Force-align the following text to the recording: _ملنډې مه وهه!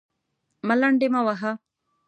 _ملنډې 0.67 1.07
مه 1.13 1.21
وهه! 1.25 1.51